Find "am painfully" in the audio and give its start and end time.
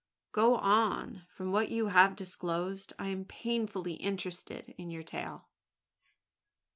3.09-3.93